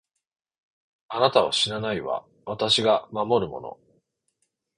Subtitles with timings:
[1.09, 3.79] あなたは死なないわ、私が守るもの。